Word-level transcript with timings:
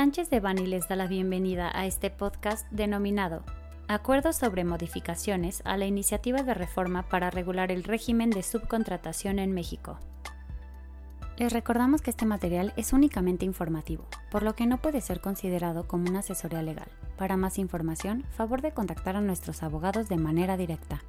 Sánchez 0.00 0.30
de 0.30 0.40
Bani 0.40 0.66
les 0.66 0.88
da 0.88 0.96
la 0.96 1.06
bienvenida 1.06 1.70
a 1.74 1.84
este 1.84 2.08
podcast 2.08 2.66
denominado 2.70 3.44
Acuerdo 3.86 4.32
sobre 4.32 4.64
modificaciones 4.64 5.60
a 5.66 5.76
la 5.76 5.84
iniciativa 5.84 6.42
de 6.42 6.54
reforma 6.54 7.06
para 7.06 7.28
regular 7.28 7.70
el 7.70 7.84
régimen 7.84 8.30
de 8.30 8.42
subcontratación 8.42 9.38
en 9.38 9.52
México. 9.52 9.98
Les 11.36 11.52
recordamos 11.52 12.00
que 12.00 12.08
este 12.08 12.24
material 12.24 12.72
es 12.78 12.94
únicamente 12.94 13.44
informativo, 13.44 14.06
por 14.30 14.42
lo 14.42 14.54
que 14.54 14.64
no 14.64 14.78
puede 14.78 15.02
ser 15.02 15.20
considerado 15.20 15.86
como 15.86 16.08
una 16.08 16.20
asesoría 16.20 16.62
legal. 16.62 16.88
Para 17.18 17.36
más 17.36 17.58
información, 17.58 18.24
favor 18.30 18.62
de 18.62 18.72
contactar 18.72 19.16
a 19.16 19.20
nuestros 19.20 19.62
abogados 19.62 20.08
de 20.08 20.16
manera 20.16 20.56
directa. 20.56 21.04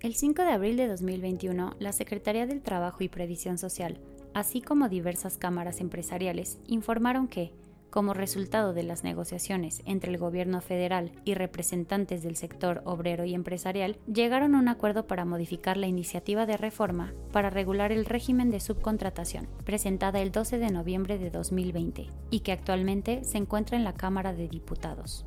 El 0.00 0.14
5 0.14 0.40
de 0.40 0.52
abril 0.52 0.78
de 0.78 0.88
2021, 0.88 1.76
la 1.80 1.92
Secretaría 1.92 2.46
del 2.46 2.62
Trabajo 2.62 3.04
y 3.04 3.10
Previsión 3.10 3.58
Social, 3.58 4.00
así 4.36 4.60
como 4.60 4.90
diversas 4.90 5.38
cámaras 5.38 5.80
empresariales, 5.80 6.58
informaron 6.66 7.26
que, 7.26 7.54
como 7.88 8.12
resultado 8.12 8.74
de 8.74 8.82
las 8.82 9.02
negociaciones 9.02 9.80
entre 9.86 10.12
el 10.12 10.18
gobierno 10.18 10.60
federal 10.60 11.10
y 11.24 11.32
representantes 11.32 12.22
del 12.22 12.36
sector 12.36 12.82
obrero 12.84 13.24
y 13.24 13.32
empresarial, 13.32 13.96
llegaron 14.06 14.54
a 14.54 14.58
un 14.58 14.68
acuerdo 14.68 15.06
para 15.06 15.24
modificar 15.24 15.78
la 15.78 15.86
iniciativa 15.86 16.44
de 16.44 16.58
reforma 16.58 17.14
para 17.32 17.48
regular 17.48 17.92
el 17.92 18.04
régimen 18.04 18.50
de 18.50 18.60
subcontratación, 18.60 19.48
presentada 19.64 20.20
el 20.20 20.32
12 20.32 20.58
de 20.58 20.70
noviembre 20.70 21.16
de 21.16 21.30
2020, 21.30 22.10
y 22.28 22.40
que 22.40 22.52
actualmente 22.52 23.24
se 23.24 23.38
encuentra 23.38 23.78
en 23.78 23.84
la 23.84 23.94
Cámara 23.94 24.34
de 24.34 24.48
Diputados. 24.48 25.24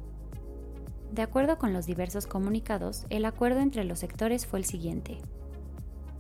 De 1.12 1.24
acuerdo 1.24 1.58
con 1.58 1.74
los 1.74 1.88
diversos 1.88 2.28
comunicados, 2.28 3.08
el 3.10 3.26
acuerdo 3.26 3.62
entre 3.62 3.86
los 3.86 3.98
sectores 3.98 4.46
fue 4.46 4.60
el 4.60 4.66
siguiente 4.66 5.18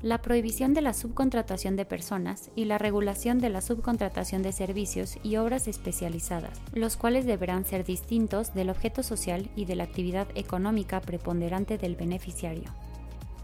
la 0.01 0.21
prohibición 0.21 0.73
de 0.73 0.81
la 0.81 0.93
subcontratación 0.93 1.75
de 1.75 1.83
personas 1.83 2.51
y 2.55 2.65
la 2.65 2.77
regulación 2.77 3.39
de 3.39 3.49
la 3.49 3.61
subcontratación 3.61 4.41
de 4.41 4.53
servicios 4.53 5.17
y 5.23 5.35
obras 5.35 5.67
especializadas, 5.67 6.61
los 6.73 6.95
cuales 6.95 7.25
deberán 7.25 7.65
ser 7.65 7.83
distintos 7.83 8.53
del 8.53 8.69
objeto 8.69 9.03
social 9.03 9.49
y 9.55 9.65
de 9.65 9.75
la 9.75 9.83
actividad 9.83 10.27
económica 10.35 11.01
preponderante 11.01 11.77
del 11.77 11.95
beneficiario. 11.95 12.73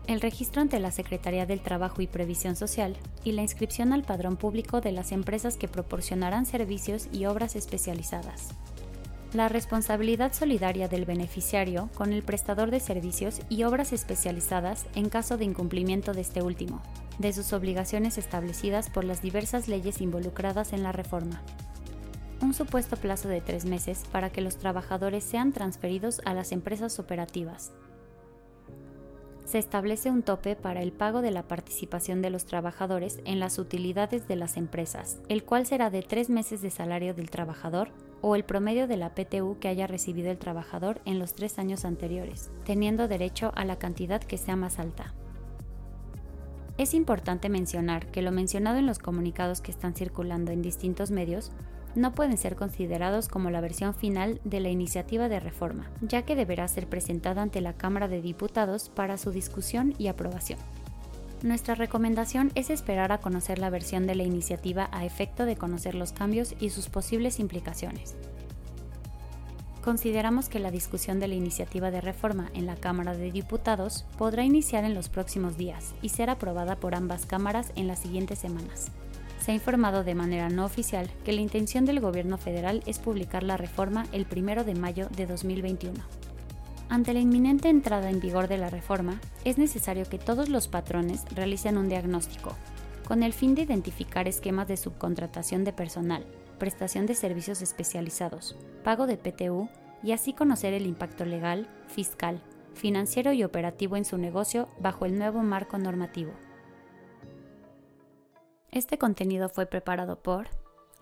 El 0.07 0.21
registro 0.21 0.61
ante 0.61 0.79
la 0.79 0.91
Secretaría 0.91 1.45
del 1.45 1.61
Trabajo 1.61 2.01
y 2.01 2.07
Previsión 2.07 2.55
Social 2.55 2.95
y 3.23 3.33
la 3.33 3.41
inscripción 3.41 3.91
al 3.91 4.03
padrón 4.03 4.37
público 4.37 4.79
de 4.79 4.91
las 4.91 5.11
empresas 5.11 5.57
que 5.57 5.67
proporcionarán 5.67 6.45
servicios 6.45 7.09
y 7.11 7.25
obras 7.25 7.55
especializadas 7.55 8.53
la 9.33 9.49
responsabilidad 9.49 10.33
solidaria 10.33 10.87
del 10.87 11.05
beneficiario 11.05 11.89
con 11.95 12.13
el 12.13 12.23
prestador 12.23 12.71
de 12.71 12.79
servicios 12.79 13.41
y 13.49 13.63
obras 13.63 13.91
especializadas 13.93 14.85
en 14.95 15.09
caso 15.09 15.37
de 15.37 15.45
incumplimiento 15.45 16.13
de 16.13 16.21
este 16.21 16.41
último, 16.41 16.81
de 17.19 17.33
sus 17.33 17.53
obligaciones 17.53 18.17
establecidas 18.17 18.89
por 18.89 19.03
las 19.03 19.21
diversas 19.21 19.67
leyes 19.67 20.01
involucradas 20.01 20.73
en 20.73 20.83
la 20.83 20.91
reforma. 20.91 21.41
Un 22.41 22.53
supuesto 22.53 22.97
plazo 22.97 23.27
de 23.27 23.41
tres 23.41 23.65
meses 23.65 24.03
para 24.11 24.29
que 24.29 24.41
los 24.41 24.57
trabajadores 24.57 25.23
sean 25.23 25.51
transferidos 25.51 26.21
a 26.25 26.33
las 26.33 26.51
empresas 26.51 26.99
operativas. 26.99 27.71
Se 29.45 29.59
establece 29.59 30.09
un 30.09 30.23
tope 30.23 30.55
para 30.55 30.81
el 30.81 30.91
pago 30.91 31.21
de 31.21 31.31
la 31.31 31.43
participación 31.43 32.21
de 32.21 32.31
los 32.31 32.45
trabajadores 32.45 33.19
en 33.25 33.39
las 33.39 33.59
utilidades 33.59 34.27
de 34.27 34.35
las 34.35 34.57
empresas, 34.57 35.17
el 35.29 35.43
cual 35.43 35.65
será 35.65 35.89
de 35.89 36.01
tres 36.01 36.29
meses 36.29 36.61
de 36.61 36.71
salario 36.71 37.13
del 37.13 37.29
trabajador 37.29 37.89
o 38.21 38.35
el 38.35 38.43
promedio 38.43 38.87
de 38.87 38.97
la 38.97 39.13
PTU 39.13 39.57
que 39.59 39.67
haya 39.67 39.87
recibido 39.87 40.31
el 40.31 40.37
trabajador 40.37 41.01
en 41.05 41.19
los 41.19 41.33
tres 41.33 41.59
años 41.59 41.85
anteriores, 41.85 42.51
teniendo 42.63 43.07
derecho 43.07 43.51
a 43.55 43.65
la 43.65 43.77
cantidad 43.77 44.21
que 44.21 44.37
sea 44.37 44.55
más 44.55 44.79
alta. 44.79 45.13
Es 46.77 46.93
importante 46.93 47.47
mencionar 47.47 48.07
que 48.07 48.21
lo 48.21 48.31
mencionado 48.31 48.77
en 48.77 48.85
los 48.85 48.99
comunicados 48.99 49.61
que 49.61 49.71
están 49.71 49.93
circulando 49.93 50.51
en 50.51 50.61
distintos 50.61 51.09
medios 51.09 51.51
no 51.95 52.13
pueden 52.13 52.37
ser 52.37 52.57
considerados 52.57 53.29
como 53.29 53.49
la 53.49 53.61
versión 53.61 53.93
final 53.93 54.41
de 54.43 54.59
la 54.59 54.69
iniciativa 54.69 55.29
de 55.29 55.39
reforma, 55.39 55.89
ya 56.01 56.23
que 56.23 56.35
deberá 56.35 56.67
ser 56.67 56.87
presentada 56.87 57.41
ante 57.41 57.61
la 57.61 57.73
Cámara 57.73 58.09
de 58.09 58.21
Diputados 58.21 58.89
para 58.89 59.17
su 59.17 59.31
discusión 59.31 59.93
y 59.97 60.07
aprobación. 60.07 60.59
Nuestra 61.43 61.75
recomendación 61.75 62.51
es 62.55 62.69
esperar 62.69 63.11
a 63.11 63.19
conocer 63.19 63.59
la 63.59 63.69
versión 63.69 64.07
de 64.07 64.15
la 64.15 64.23
iniciativa 64.23 64.89
a 64.91 65.05
efecto 65.05 65.45
de 65.45 65.57
conocer 65.57 65.93
los 65.93 66.11
cambios 66.11 66.55
y 66.59 66.69
sus 66.69 66.89
posibles 66.89 67.39
implicaciones. 67.39 68.15
Consideramos 69.83 70.49
que 70.49 70.57
la 70.57 70.71
discusión 70.71 71.19
de 71.19 71.27
la 71.27 71.35
iniciativa 71.35 71.91
de 71.91 72.01
reforma 72.01 72.49
en 72.55 72.65
la 72.65 72.75
Cámara 72.75 73.15
de 73.15 73.31
Diputados 73.31 74.05
podrá 74.17 74.43
iniciar 74.43 74.83
en 74.83 74.95
los 74.95 75.09
próximos 75.09 75.57
días 75.57 75.93
y 76.01 76.09
ser 76.09 76.31
aprobada 76.31 76.77
por 76.77 76.95
ambas 76.95 77.27
cámaras 77.27 77.71
en 77.75 77.85
las 77.85 77.99
siguientes 77.99 78.39
semanas. 78.39 78.87
Se 79.39 79.51
ha 79.51 79.53
informado 79.53 80.03
de 80.03 80.15
manera 80.15 80.49
no 80.49 80.65
oficial 80.65 81.11
que 81.23 81.33
la 81.33 81.41
intención 81.41 81.85
del 81.85 81.99
Gobierno 81.99 82.39
federal 82.39 82.81
es 82.87 82.97
publicar 82.97 83.43
la 83.43 83.57
reforma 83.57 84.07
el 84.11 84.25
1 84.35 84.63
de 84.63 84.73
mayo 84.73 85.07
de 85.09 85.27
2021. 85.27 86.24
Ante 86.89 87.13
la 87.13 87.19
inminente 87.19 87.69
entrada 87.69 88.09
en 88.09 88.19
vigor 88.19 88.47
de 88.47 88.57
la 88.57 88.69
reforma, 88.69 89.19
es 89.43 89.57
necesario 89.57 90.05
que 90.05 90.19
todos 90.19 90.49
los 90.49 90.67
patrones 90.67 91.25
realicen 91.33 91.77
un 91.77 91.89
diagnóstico, 91.89 92.55
con 93.07 93.23
el 93.23 93.33
fin 93.33 93.55
de 93.55 93.63
identificar 93.63 94.27
esquemas 94.27 94.67
de 94.67 94.77
subcontratación 94.77 95.63
de 95.63 95.73
personal, 95.73 96.25
prestación 96.59 97.05
de 97.05 97.15
servicios 97.15 97.61
especializados, 97.61 98.55
pago 98.83 99.07
de 99.07 99.17
PTU 99.17 99.67
y 100.03 100.11
así 100.11 100.33
conocer 100.33 100.73
el 100.73 100.85
impacto 100.85 101.25
legal, 101.25 101.67
fiscal, 101.87 102.41
financiero 102.75 103.33
y 103.33 103.43
operativo 103.43 103.97
en 103.97 104.05
su 104.05 104.17
negocio 104.17 104.67
bajo 104.79 105.05
el 105.05 105.17
nuevo 105.17 105.41
marco 105.41 105.77
normativo. 105.77 106.31
Este 108.71 108.97
contenido 108.97 109.49
fue 109.49 109.65
preparado 109.65 110.21
por 110.21 110.47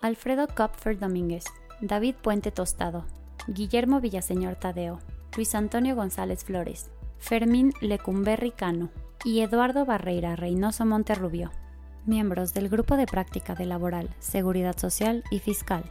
Alfredo 0.00 0.46
Kopfer 0.48 0.98
Domínguez, 0.98 1.44
David 1.80 2.14
Puente 2.14 2.50
Tostado, 2.50 3.04
Guillermo 3.48 4.00
Villaseñor 4.00 4.56
Tadeo, 4.56 5.00
Luis 5.36 5.54
Antonio 5.54 5.96
González 5.96 6.44
Flores, 6.44 6.90
Fermín 7.18 7.72
Lecumberri 7.80 8.50
Cano 8.50 8.90
y 9.24 9.40
Eduardo 9.40 9.84
Barreira 9.84 10.36
Reynoso 10.36 10.86
Monterrubio, 10.86 11.50
miembros 12.06 12.54
del 12.54 12.68
Grupo 12.68 12.96
de 12.96 13.06
Práctica 13.06 13.54
de 13.54 13.66
Laboral, 13.66 14.10
Seguridad 14.18 14.76
Social 14.78 15.22
y 15.30 15.38
Fiscal. 15.38 15.84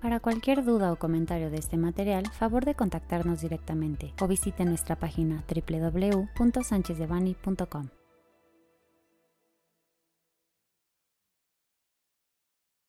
Para 0.00 0.20
cualquier 0.20 0.64
duda 0.64 0.92
o 0.92 0.96
comentario 0.96 1.50
de 1.50 1.58
este 1.58 1.76
material, 1.76 2.24
favor 2.32 2.64
de 2.64 2.74
contactarnos 2.74 3.42
directamente 3.42 4.14
o 4.20 4.28
visite 4.28 4.64
nuestra 4.64 4.96
página 4.96 5.44
www.sanchezdevani.com. 5.48 7.99